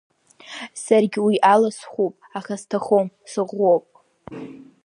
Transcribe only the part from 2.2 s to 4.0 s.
аха сҭахом, сыӷәӷәоуп.